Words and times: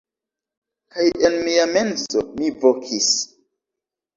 Kaj 0.95 1.05
en 1.29 1.37
mia 1.49 1.67
menso, 1.75 2.25
mi 2.41 2.51
vokis: 2.65 3.13